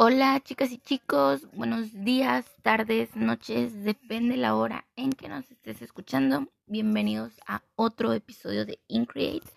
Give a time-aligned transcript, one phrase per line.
[0.00, 5.82] Hola chicas y chicos, buenos días, tardes, noches, depende la hora en que nos estés
[5.82, 6.46] escuchando.
[6.66, 9.50] Bienvenidos a otro episodio de Increate,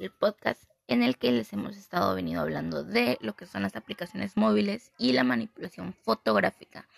[0.00, 3.76] el podcast en el que les hemos estado venido hablando de lo que son las
[3.76, 6.88] aplicaciones móviles y la manipulación fotográfica.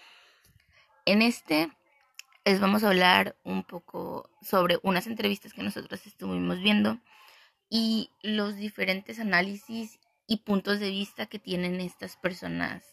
[1.04, 1.70] En este
[2.46, 6.98] les vamos a hablar un poco sobre unas entrevistas que nosotros estuvimos viendo
[7.68, 12.84] y los diferentes análisis y puntos de vista que tienen estas personas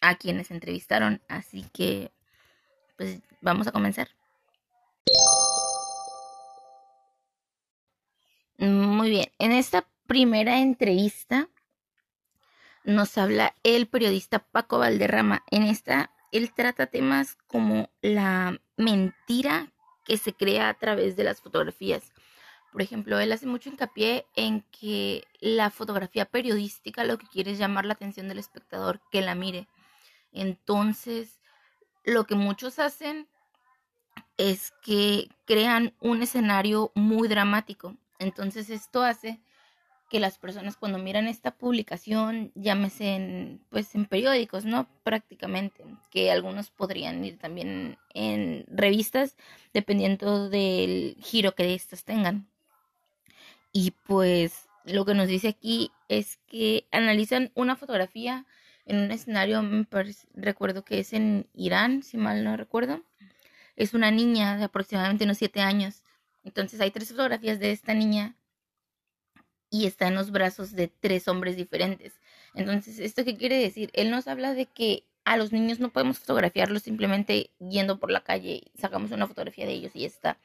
[0.00, 1.20] a quienes entrevistaron.
[1.28, 2.10] Así que,
[2.96, 4.08] pues vamos a comenzar.
[8.56, 11.48] Muy bien, en esta primera entrevista
[12.82, 15.44] nos habla el periodista Paco Valderrama.
[15.50, 19.70] En esta, él trata temas como la mentira
[20.04, 22.12] que se crea a través de las fotografías
[22.78, 27.58] por ejemplo, él hace mucho hincapié en que la fotografía periodística lo que quiere es
[27.58, 29.66] llamar la atención del espectador, que la mire.
[30.30, 31.40] Entonces,
[32.04, 33.26] lo que muchos hacen
[34.36, 37.96] es que crean un escenario muy dramático.
[38.20, 39.40] Entonces, esto hace
[40.08, 44.88] que las personas cuando miran esta publicación, llámese en, pues en periódicos, ¿no?
[45.02, 49.36] Prácticamente, que algunos podrían ir también en revistas,
[49.74, 52.48] dependiendo del giro que estas tengan.
[53.72, 58.46] Y pues lo que nos dice aquí es que analizan una fotografía
[58.86, 59.86] en un escenario, me
[60.34, 63.02] recuerdo que es en Irán, si mal no recuerdo.
[63.76, 66.04] Es una niña de aproximadamente unos 7 años.
[66.42, 68.36] Entonces hay tres fotografías de esta niña
[69.70, 72.14] y está en los brazos de tres hombres diferentes.
[72.54, 73.90] Entonces, ¿esto qué quiere decir?
[73.92, 78.24] Él nos habla de que a los niños no podemos fotografiarlos simplemente yendo por la
[78.24, 80.38] calle, sacamos una fotografía de ellos y está,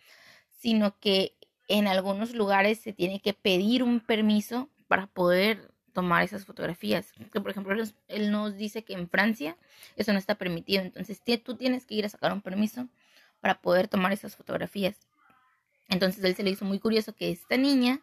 [0.59, 6.45] sino que en algunos lugares se tiene que pedir un permiso para poder tomar esas
[6.45, 7.11] fotografías.
[7.31, 7.75] Que por ejemplo,
[8.07, 9.57] él nos dice que en Francia
[9.95, 10.81] eso no está permitido.
[10.83, 12.89] Entonces tú tienes que ir a sacar un permiso
[13.39, 15.07] para poder tomar esas fotografías.
[15.89, 18.01] Entonces él se le hizo muy curioso que esta niña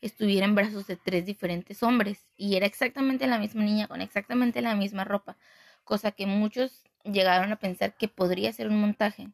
[0.00, 4.62] estuviera en brazos de tres diferentes hombres y era exactamente la misma niña con exactamente
[4.62, 5.36] la misma ropa,
[5.84, 9.28] cosa que muchos llegaron a pensar que podría ser un montaje.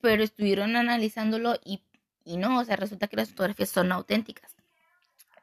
[0.00, 1.82] Pero estuvieron analizándolo y
[2.26, 4.56] y no, o sea, resulta que las fotografías son auténticas.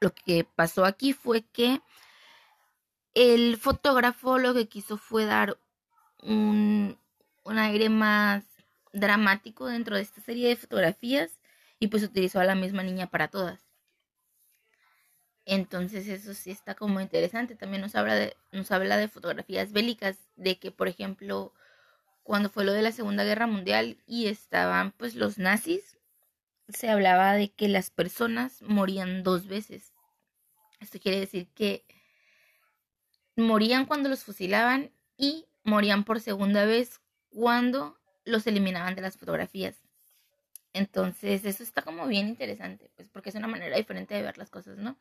[0.02, 1.82] Lo que pasó aquí fue que
[3.14, 5.58] el fotógrafo lo que quiso fue dar
[6.22, 7.00] un,
[7.44, 8.44] un aire más
[8.92, 11.40] dramático dentro de esta serie de fotografías
[11.80, 13.62] y pues utilizó a la misma niña para todas.
[15.46, 17.56] Entonces eso sí está como interesante.
[17.56, 21.54] También nos habla de, nos habla de fotografías bélicas, de que por ejemplo
[22.24, 25.98] cuando fue lo de la Segunda Guerra Mundial y estaban pues los nazis,
[26.69, 29.94] se hablaba de que las personas morían dos veces.
[30.79, 31.85] Esto quiere decir que
[33.35, 39.75] morían cuando los fusilaban y morían por segunda vez cuando los eliminaban de las fotografías.
[40.74, 44.50] Entonces, eso está como bien interesante, pues porque es una manera diferente de ver las
[44.50, 44.97] cosas, ¿no?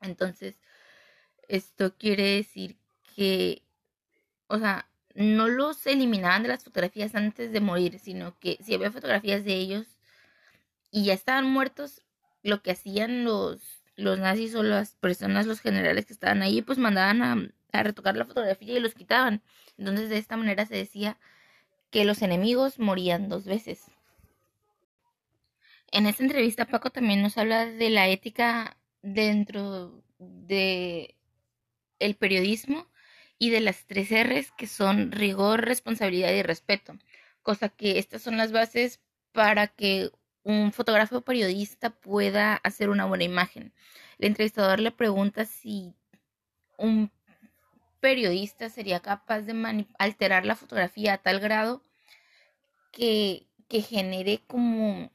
[0.00, 0.56] Entonces,
[1.48, 2.76] esto quiere decir
[3.14, 3.62] que,
[4.46, 8.90] o sea, no los eliminaban de las fotografías antes de morir, sino que si había
[8.90, 9.93] fotografías de ellos
[10.94, 12.02] y ya estaban muertos,
[12.44, 16.78] lo que hacían los, los nazis o las personas, los generales que estaban ahí, pues
[16.78, 19.42] mandaban a, a retocar la fotografía y los quitaban.
[19.76, 21.18] Entonces de esta manera se decía
[21.90, 23.82] que los enemigos morían dos veces.
[25.90, 31.16] En esta entrevista Paco también nos habla de la ética dentro de
[31.98, 32.86] el periodismo
[33.36, 36.96] y de las tres R's que son rigor, responsabilidad y respeto,
[37.42, 39.00] cosa que estas son las bases
[39.32, 40.12] para que
[40.44, 43.72] un fotógrafo periodista pueda hacer una buena imagen.
[44.18, 45.94] El entrevistador le pregunta si
[46.78, 47.10] un
[48.00, 51.82] periodista sería capaz de alterar la fotografía a tal grado
[52.92, 55.10] que, que genere como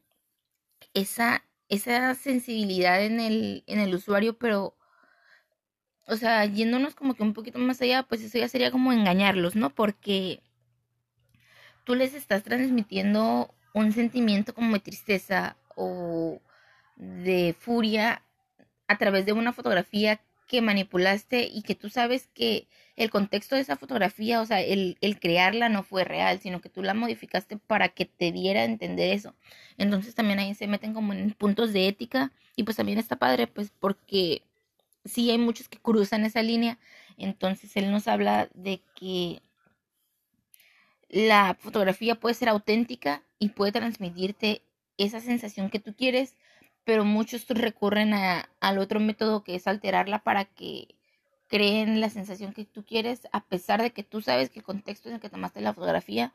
[0.96, 4.76] esa, esa sensibilidad en el, en el usuario, pero,
[6.08, 9.56] o sea, yéndonos como que un poquito más allá, pues eso ya sería como engañarlos,
[9.56, 9.70] ¿no?
[9.70, 10.42] Porque
[11.84, 16.42] tú les estás transmitiendo un sentimiento como de tristeza o
[16.96, 18.22] de furia
[18.88, 23.62] a través de una fotografía que manipulaste y que tú sabes que el contexto de
[23.62, 27.58] esa fotografía, o sea, el, el, crearla no fue real, sino que tú la modificaste
[27.58, 29.36] para que te diera a entender eso.
[29.78, 33.46] Entonces también ahí se meten como en puntos de ética y pues también está padre,
[33.46, 34.42] pues porque
[35.06, 36.80] sí hay muchos que cruzan esa línea.
[37.18, 39.42] Entonces él nos habla de que
[41.10, 44.62] la fotografía puede ser auténtica y puede transmitirte
[44.98, 46.36] esa sensación que tú quieres,
[46.84, 50.96] pero muchos recurren a, al otro método que es alterarla para que
[51.48, 55.10] creen la sensación que tú quieres, a pesar de que tú sabes que el contexto
[55.10, 56.32] en el que tomaste la fotografía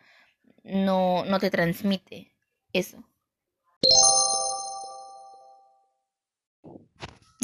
[0.65, 2.33] no, no te transmite
[2.73, 3.05] eso.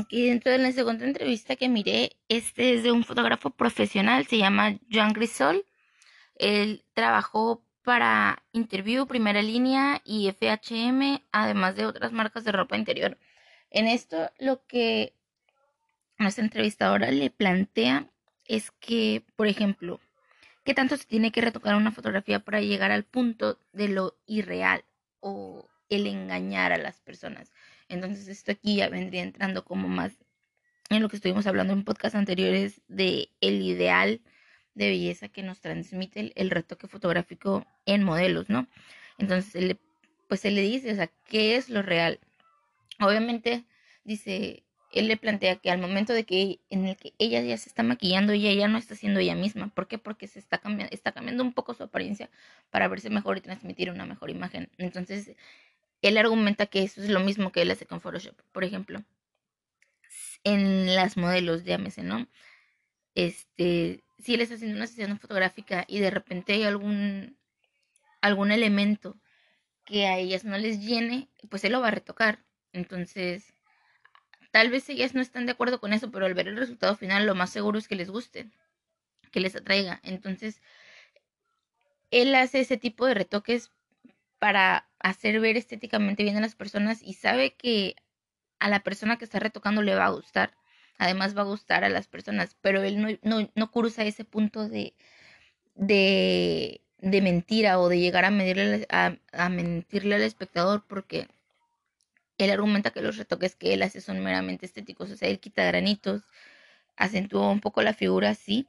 [0.01, 4.39] Aquí dentro de la segunda entrevista que miré, este es de un fotógrafo profesional, se
[4.39, 5.65] llama Joan Grisol.
[6.41, 13.19] Él trabajó para Interview, Primera Línea y FHM, además de otras marcas de ropa interior.
[13.71, 15.15] En esto lo que
[16.19, 18.11] nuestra entrevistadora le plantea
[18.47, 20.01] es que, por ejemplo,
[20.65, 24.83] ¿qué tanto se tiene que retocar una fotografía para llegar al punto de lo irreal
[25.21, 27.53] o el engañar a las personas?
[27.89, 30.13] Entonces esto aquí ya vendría entrando como más
[30.89, 34.23] en lo que estuvimos hablando en podcast anteriores de el ideal
[34.81, 38.67] de belleza que nos transmite el, retoque fotográfico en modelos, ¿no?
[39.19, 39.79] Entonces, él,
[40.29, 42.19] pues él le dice, o sea, ¿qué es lo real?
[42.99, 43.65] Obviamente,
[44.05, 47.69] dice, él le plantea que al momento de que en el que ella ya se
[47.69, 49.69] está maquillando, ella ya no está siendo ella misma.
[49.69, 49.99] ¿Por qué?
[49.99, 52.31] Porque se está cambiando, está cambiando un poco su apariencia
[52.71, 54.71] para verse mejor y transmitir una mejor imagen.
[54.79, 55.37] Entonces,
[56.01, 58.41] él argumenta que eso es lo mismo que él hace con Photoshop.
[58.53, 59.05] Por ejemplo,
[60.45, 62.27] en las modelos, llámese, ¿no?
[63.15, 67.39] Este, si él está haciendo una sesión fotográfica y de repente hay algún,
[68.21, 69.19] algún elemento
[69.85, 72.45] que a ellas no les llene, pues él lo va a retocar.
[72.73, 73.53] Entonces,
[74.53, 77.27] tal vez ellas no están de acuerdo con eso, pero al ver el resultado final,
[77.27, 78.51] lo más seguro es que les guste,
[79.33, 80.01] que les atraiga.
[80.03, 80.63] Entonces,
[82.11, 83.73] él hace ese tipo de retoques
[84.39, 87.97] para hacer ver estéticamente bien a las personas y sabe que
[88.59, 90.60] a la persona que está retocando le va a gustar
[91.01, 94.69] además va a gustar a las personas, pero él no, no, no cruza ese punto
[94.69, 94.95] de,
[95.75, 101.27] de, de, mentira o de llegar a, medirle, a, a mentirle al espectador porque
[102.37, 105.65] él argumenta que los retoques que él hace son meramente estéticos, o sea, él quita
[105.65, 106.23] granitos,
[106.97, 108.69] acentúa un poco la figura, sí,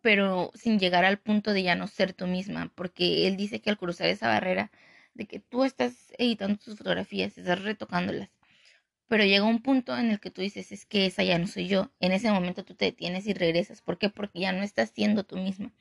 [0.00, 3.68] pero sin llegar al punto de ya no ser tú misma, porque él dice que
[3.68, 4.70] al cruzar esa barrera
[5.12, 8.30] de que tú estás editando tus fotografías, estás retocándolas,
[9.10, 11.66] pero llega un punto en el que tú dices, es que esa ya no soy
[11.66, 11.90] yo.
[11.98, 13.82] En ese momento tú te detienes y regresas.
[13.82, 14.08] ¿Por qué?
[14.08, 15.72] Porque ya no estás siendo tú misma.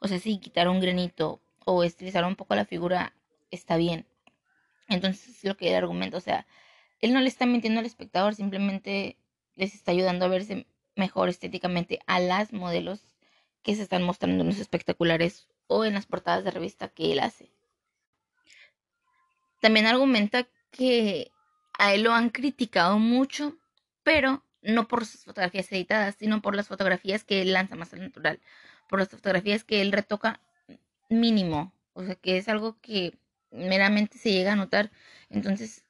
[0.00, 3.14] O sea, si quitar un granito o estilizar un poco la figura
[3.50, 4.06] está bien.
[4.86, 6.46] Entonces es lo que el argumento, o sea,
[7.00, 9.16] él no le está mintiendo al espectador, simplemente
[9.54, 13.00] les está ayudando a verse mejor estéticamente a las modelos
[13.62, 17.20] que se están mostrando en los espectaculares o en las portadas de revista que él
[17.20, 17.50] hace.
[19.62, 21.30] También argumenta que
[21.78, 23.56] a él lo han criticado mucho,
[24.02, 28.00] pero no por sus fotografías editadas, sino por las fotografías que él lanza más al
[28.00, 28.40] natural,
[28.88, 30.40] por las fotografías que él retoca
[31.08, 33.18] mínimo, o sea que es algo que
[33.50, 34.90] meramente se llega a notar.
[35.30, 35.84] Entonces,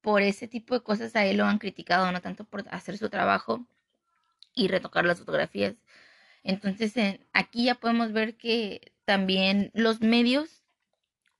[0.00, 3.10] por ese tipo de cosas a él lo han criticado, no tanto por hacer su
[3.10, 3.64] trabajo
[4.54, 5.74] y retocar las fotografías.
[6.42, 6.94] Entonces,
[7.32, 10.62] aquí ya podemos ver que también los medios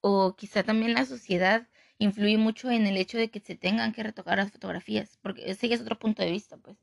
[0.01, 1.67] o quizá también la sociedad
[2.01, 5.71] influye mucho en el hecho de que se tengan que retocar las fotografías, porque ese
[5.71, 6.77] es otro punto de vista, pues.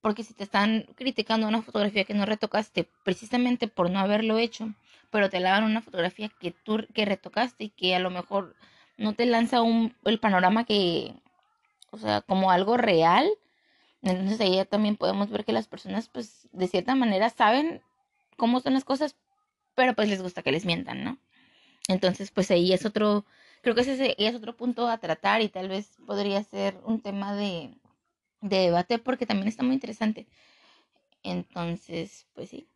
[0.00, 4.74] Porque si te están criticando una fotografía que no retocaste precisamente por no haberlo hecho,
[5.10, 8.56] pero te lavan una fotografía que tú que retocaste y que a lo mejor
[8.96, 11.14] no te lanza un, el panorama que,
[11.90, 13.28] o sea, como algo real,
[14.02, 17.80] entonces ahí ya también podemos ver que las personas, pues, de cierta manera saben
[18.36, 19.16] cómo son las cosas,
[19.76, 21.18] pero pues les gusta que les mientan, ¿no?
[21.88, 23.24] Entonces, pues ahí es otro,
[23.62, 27.34] creo que ese es otro punto a tratar y tal vez podría ser un tema
[27.34, 27.74] de,
[28.40, 30.26] debate porque también está muy interesante.
[31.22, 32.68] Entonces, pues sí.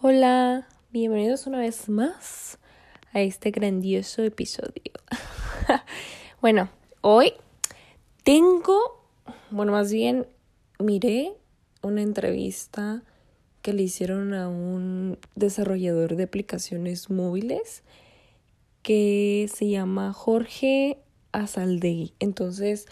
[0.00, 2.58] Hola, bienvenidos una vez más
[3.12, 4.92] a este grandioso episodio.
[6.40, 6.70] bueno,
[7.02, 7.34] hoy
[8.24, 9.06] tengo,
[9.50, 10.26] bueno, más bien
[10.78, 11.34] miré
[11.82, 13.02] una entrevista
[13.62, 17.82] que le hicieron a un desarrollador de aplicaciones móviles
[18.82, 20.98] que se llama Jorge
[21.30, 22.12] Azaldegui.
[22.18, 22.86] Entonces,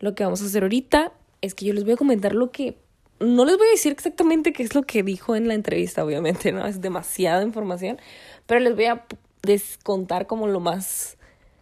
[0.00, 1.12] lo que vamos a hacer ahorita
[1.42, 2.78] es que yo les voy a comentar lo que
[3.20, 6.52] no les voy a decir exactamente qué es lo que dijo en la entrevista, obviamente,
[6.52, 6.66] ¿no?
[6.66, 7.98] Es demasiada información,
[8.46, 9.04] pero les voy a
[9.42, 11.16] descontar como lo más,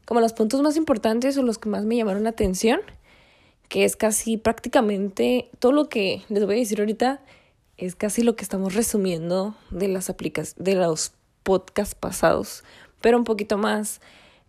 [0.07, 2.81] como los puntos más importantes o los que más me llamaron la atención,
[3.69, 7.21] que es casi prácticamente todo lo que les voy a decir ahorita
[7.87, 10.13] es casi lo que estamos resumiendo de las
[10.57, 11.13] de los
[11.43, 12.63] podcasts pasados,
[13.01, 14.01] pero un poquito más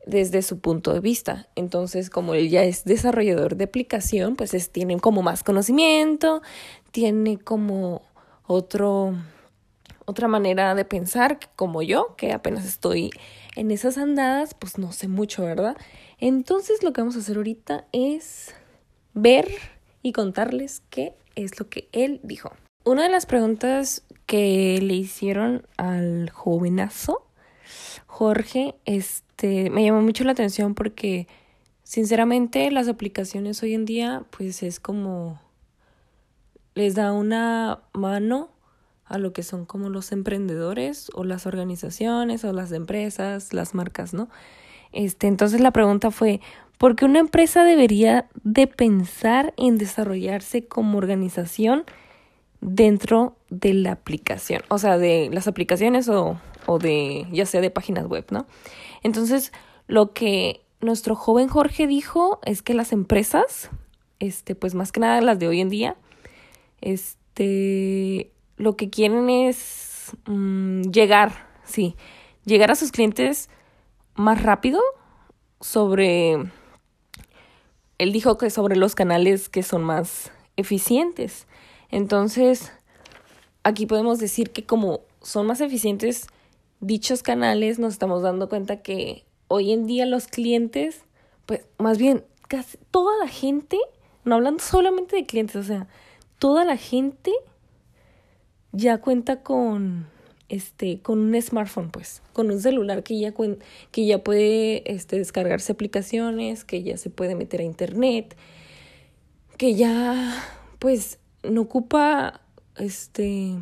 [0.06, 1.48] desde su punto de vista.
[1.56, 6.44] Entonces, como él ya es desarrollador de aplicación, pues es, tiene como más conocimiento,
[6.92, 8.04] tiene como
[8.46, 9.16] otro
[10.06, 13.10] otra manera de pensar como yo, que apenas estoy
[13.56, 15.78] en esas andadas, pues no sé mucho, ¿verdad?
[16.20, 18.54] Entonces, lo que vamos a hacer ahorita es
[19.14, 19.48] ver
[20.02, 22.52] y contarles qué es lo que él dijo.
[22.86, 27.26] Una de las preguntas que le hicieron al jovenazo
[28.08, 31.28] Jorge, este, me llamó mucho la atención porque
[31.84, 35.42] sinceramente las aplicaciones hoy en día pues es como
[36.76, 38.50] les da una mano
[39.06, 44.14] a lo que son como los emprendedores o las organizaciones o las empresas, las marcas,
[44.14, 44.30] ¿no?
[44.92, 46.40] Este, entonces la pregunta fue,
[46.78, 51.86] ¿por qué una empresa debería de pensar en desarrollarse como organización
[52.64, 54.62] dentro de la aplicación?
[54.70, 58.46] O sea, de las aplicaciones o, o de, ya sea de páginas web, ¿no?
[59.04, 59.52] Entonces,
[59.88, 63.70] lo que nuestro joven Jorge dijo es que las empresas,
[64.20, 65.96] este, pues más que nada las de hoy en día,
[66.82, 71.96] este, lo que quieren es mm, llegar, sí,
[72.46, 73.50] llegar a sus clientes
[74.16, 74.82] más rápido
[75.60, 76.34] sobre,
[77.98, 81.48] él dijo que sobre los canales que son más eficientes.
[81.94, 82.72] Entonces,
[83.62, 86.26] aquí podemos decir que como son más eficientes
[86.80, 91.04] dichos canales, nos estamos dando cuenta que hoy en día los clientes,
[91.46, 93.78] pues más bien casi toda la gente,
[94.26, 95.88] no hablando solamente de clientes, o sea,
[96.40, 97.32] toda la gente
[98.72, 100.08] ya cuenta con
[100.50, 103.34] este con un smartphone pues con un celular que ya
[103.92, 108.36] que ya puede este descargarse aplicaciones que ya se puede meter a internet
[109.58, 110.44] que ya
[110.80, 112.42] pues no ocupa
[112.76, 113.58] este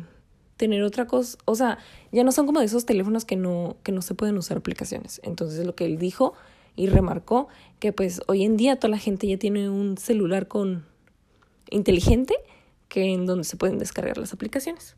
[0.56, 1.78] tener otra cosa o sea
[2.12, 5.20] ya no son como de esos teléfonos que no que no se pueden usar aplicaciones.
[5.24, 6.34] Entonces lo que él dijo
[6.76, 7.48] y remarcó
[7.80, 10.86] que pues hoy en día toda la gente ya tiene un celular con
[11.70, 12.34] inteligente
[12.88, 14.96] que en donde se pueden descargar las aplicaciones.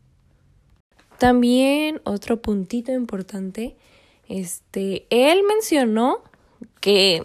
[1.17, 3.77] También otro puntito importante,
[4.27, 6.21] este, él mencionó
[6.81, 7.23] que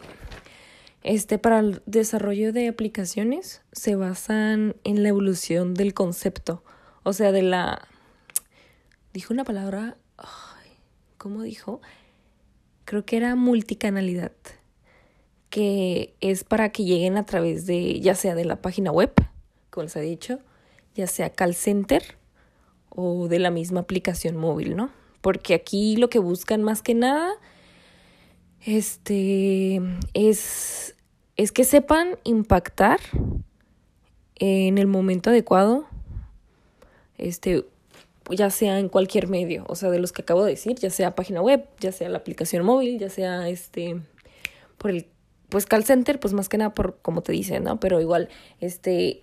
[1.03, 6.63] este para el desarrollo de aplicaciones se basan en la evolución del concepto,
[7.03, 7.89] o sea, de la
[9.13, 9.97] dijo una palabra,
[11.17, 11.81] ¿cómo dijo?
[12.85, 14.33] Creo que era multicanalidad,
[15.49, 19.13] que es para que lleguen a través de ya sea de la página web,
[19.71, 20.41] como les he dicho,
[20.95, 22.17] ya sea call center
[22.89, 24.91] o de la misma aplicación móvil, ¿no?
[25.21, 27.33] Porque aquí lo que buscan más que nada
[28.65, 29.81] este
[30.15, 30.95] es
[31.37, 33.01] es que sepan impactar
[34.37, 35.87] en el momento adecuado
[37.17, 37.65] este
[38.31, 41.17] ya sea en cualquier medio, o sea, de los que acabo de decir, ya sea
[41.17, 44.01] página web, ya sea la aplicación móvil, ya sea este
[44.79, 45.07] por el
[45.49, 47.81] pues call center, pues más que nada por como te dicen, ¿no?
[47.81, 48.29] Pero igual
[48.61, 49.21] este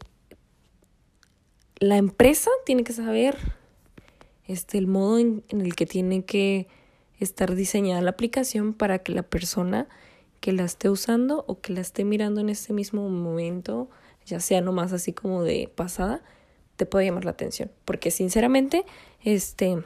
[1.80, 3.38] la empresa tiene que saber
[4.46, 6.68] este, el modo en, el que tiene que
[7.20, 9.88] estar diseñada la aplicación para que la persona
[10.40, 13.90] que la esté usando o que la esté mirando en ese mismo momento,
[14.26, 16.22] ya sea nomás así como de pasada,
[16.76, 17.72] te pueda llamar la atención.
[17.86, 18.86] Porque sinceramente,
[19.24, 19.84] este,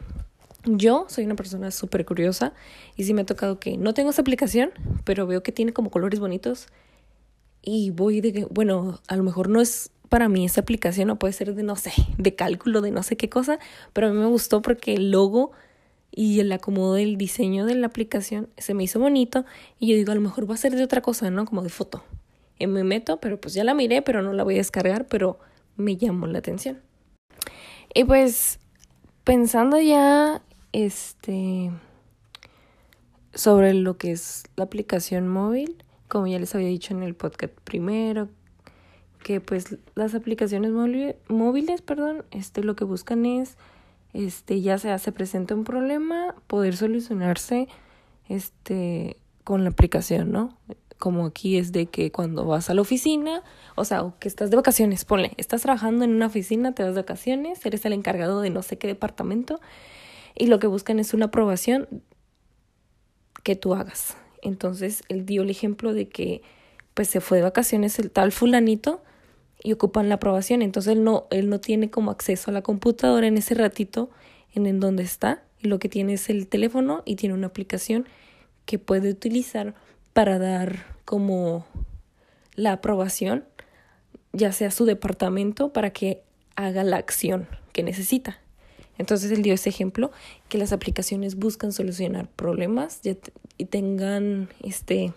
[0.66, 2.54] yo soy una persona súper curiosa
[2.96, 4.72] y sí me ha tocado que no tengo esa aplicación,
[5.06, 6.68] pero veo que tiene como colores bonitos
[7.62, 11.18] y voy de que, bueno, a lo mejor no es para mí esa aplicación o
[11.18, 13.60] puede ser de no sé, de cálculo, de no sé qué cosa,
[13.94, 15.52] pero a mí me gustó porque el logo
[16.12, 19.46] y el acomodo del diseño de la aplicación se me hizo bonito
[19.80, 21.46] y yo digo, a lo mejor va a ser de otra cosa, ¿no?
[21.46, 22.04] Como de foto.
[22.60, 25.40] Y me meto, pero pues ya la miré, pero no la voy a descargar, pero
[25.78, 26.80] me llamó la atención.
[27.94, 28.60] Y pues
[29.24, 30.42] pensando ya
[30.74, 31.72] este
[33.34, 37.54] sobre lo que es la aplicación móvil, como ya les había dicho en el podcast
[37.64, 38.30] primero,
[39.24, 40.72] que pues las aplicaciones
[41.28, 43.58] móviles, perdón, este lo que buscan es
[44.14, 47.68] este ya sea se presenta un problema, poder solucionarse
[48.28, 50.58] este con la aplicación, ¿no?
[50.98, 53.44] Como aquí es de que cuando vas a la oficina,
[53.76, 56.92] o sea, o que estás de vacaciones, ponle, estás trabajando en una oficina, te de
[56.92, 59.60] vacaciones, eres el encargado de no sé qué departamento
[60.36, 61.88] y lo que buscan es una aprobación
[63.44, 64.16] que tú hagas.
[64.42, 66.42] Entonces, él dio el ejemplo de que
[66.94, 69.02] pues se fue de vacaciones el tal fulanito
[69.64, 70.62] y ocupan la aprobación.
[70.62, 74.10] Entonces él no, él no tiene como acceso a la computadora en ese ratito
[74.54, 75.44] en, en donde está.
[75.62, 78.08] Y lo que tiene es el teléfono y tiene una aplicación
[78.66, 79.76] que puede utilizar
[80.14, 81.66] para dar como
[82.56, 83.46] la aprobación,
[84.34, 86.24] ya sea su departamento, para que
[86.56, 88.40] haga la acción que necesita.
[88.98, 90.12] Entonces él dio ese ejemplo
[90.48, 93.02] que las aplicaciones buscan solucionar problemas
[93.58, 95.14] y tengan este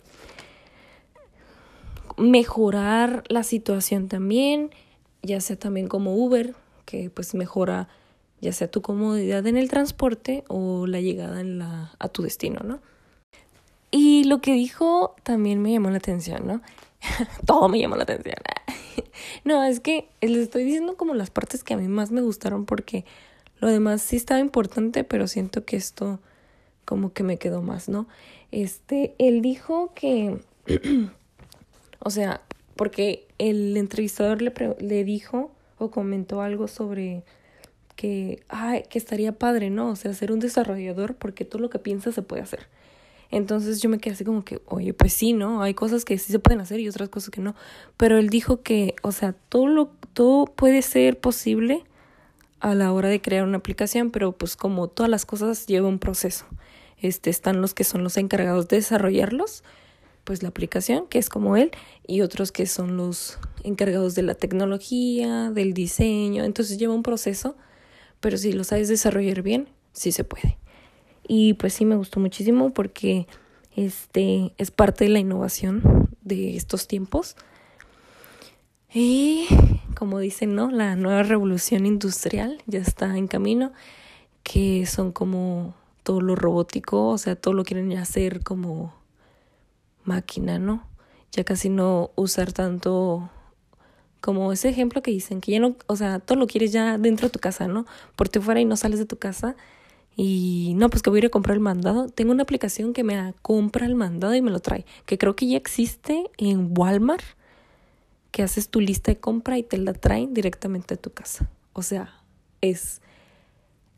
[2.17, 4.71] mejorar la situación también,
[5.23, 6.55] ya sea también como Uber,
[6.85, 7.89] que pues mejora
[8.41, 12.61] ya sea tu comodidad en el transporte o la llegada en la, a tu destino,
[12.63, 12.81] ¿no?
[13.91, 16.61] Y lo que dijo también me llamó la atención, ¿no?
[17.47, 18.37] Todo me llamó la atención.
[19.45, 22.67] no, es que les estoy diciendo como las partes que a mí más me gustaron
[22.67, 23.05] porque
[23.61, 26.21] lo demás sí estaba importante, pero siento que esto
[26.85, 28.07] como que me quedó más, ¿no?
[28.51, 30.39] Este, él dijo que,
[32.05, 32.43] o sea,
[32.77, 37.25] porque el entrevistador le, le dijo o comentó algo sobre
[37.97, 39.91] que, ay, que estaría padre, ¿no?
[39.91, 42.67] O sea, ser un desarrollador porque todo lo que piensas se puede hacer.
[43.31, 45.63] Entonces yo me quedé así como que, oye, pues sí, ¿no?
[45.63, 47.55] Hay cosas que sí se pueden hacer y otras cosas que no.
[47.97, 51.83] Pero él dijo que, o sea, todo lo, todo puede ser posible
[52.61, 55.99] a la hora de crear una aplicación, pero pues como todas las cosas lleva un
[55.99, 56.47] proceso.
[57.01, 59.65] Este, están los que son los encargados de desarrollarlos,
[60.25, 61.71] pues la aplicación, que es como él,
[62.07, 66.45] y otros que son los encargados de la tecnología, del diseño.
[66.45, 67.57] Entonces lleva un proceso,
[68.21, 70.59] pero si lo sabes desarrollar bien, sí se puede.
[71.27, 73.27] Y pues sí me gustó muchísimo porque
[73.77, 77.37] este es parte de la innovación de estos tiempos.
[78.93, 79.47] Y
[79.97, 80.71] como dicen, ¿no?
[80.71, 83.73] La nueva revolución industrial ya está en camino,
[84.43, 88.95] que son como todo lo robótico, o sea, todo lo quieren hacer como
[90.05, 90.87] máquina, ¿no?
[91.33, 93.31] Ya casi no usar tanto
[94.21, 97.29] como ese ejemplo que dicen, que ya no, o sea, todo lo quieres ya dentro
[97.29, 97.87] de tu casa, ¿no?
[98.17, 99.57] Por ti fuera y no sales de tu casa
[100.17, 102.09] y no, pues que voy a ir a comprar el mandado.
[102.09, 104.87] Tengo una aplicación que me compra el mandado y me lo trae.
[105.07, 107.25] Que creo que ya existe en Walmart.
[108.31, 111.51] Que haces tu lista de compra y te la traen directamente a tu casa.
[111.73, 112.23] O sea,
[112.61, 113.01] es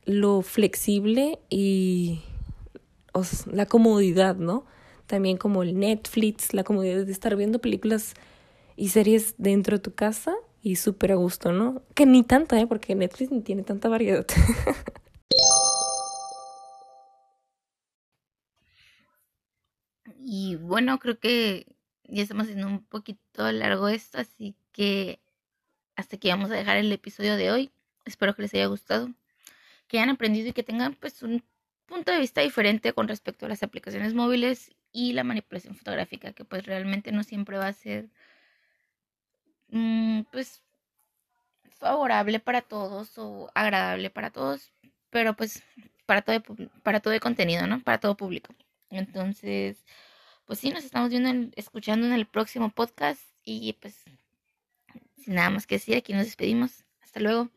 [0.04, 2.20] lo flexible y
[3.50, 4.64] la comodidad, ¿no?
[5.06, 8.14] También como el Netflix, la comodidad de estar viendo películas
[8.76, 11.82] y series dentro de tu casa y súper a gusto, ¿no?
[11.94, 12.66] Que ni tanta, ¿eh?
[12.66, 14.26] Porque Netflix ni tiene tanta variedad.
[20.28, 21.66] Y bueno, creo que
[22.02, 25.20] ya estamos haciendo un poquito largo esto, así que
[25.94, 27.70] hasta aquí vamos a dejar el episodio de hoy.
[28.04, 29.08] Espero que les haya gustado,
[29.86, 31.44] que hayan aprendido y que tengan pues un
[31.86, 36.46] punto de vista diferente con respecto a las aplicaciones móviles y la manipulación fotográfica, que
[36.46, 38.08] pues realmente no siempre va a ser
[39.68, 40.62] mm, pues
[41.78, 44.72] favorable para todos o agradable para todos,
[45.10, 45.62] pero pues
[46.06, 46.42] para todo,
[46.82, 47.82] para todo el contenido, ¿no?
[47.82, 48.54] Para todo público.
[48.88, 49.84] Entonces,
[50.46, 54.02] pues sí, nos estamos viendo, escuchando en el próximo podcast y pues
[55.18, 56.84] sin nada más que decir, aquí nos despedimos.
[57.02, 57.50] Hasta luego.